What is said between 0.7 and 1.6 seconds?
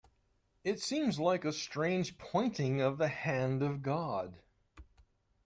seems like a